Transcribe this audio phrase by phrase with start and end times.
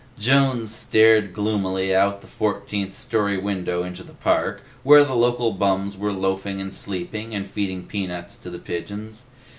[0.17, 5.95] Jones stared gloomily out the fourteenth story window into the park, where the local bums
[5.95, 9.25] were loafing and sleeping and feeding peanuts to the pigeons.